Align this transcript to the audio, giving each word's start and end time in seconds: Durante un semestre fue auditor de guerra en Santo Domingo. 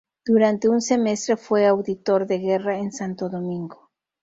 Durante 0.25 0.67
un 0.67 0.81
semestre 0.81 1.37
fue 1.37 1.67
auditor 1.69 2.25
de 2.25 2.39
guerra 2.39 2.75
en 2.79 2.91
Santo 2.91 3.29
Domingo. 3.29 3.91